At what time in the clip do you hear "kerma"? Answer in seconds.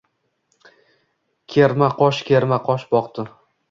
1.55-1.93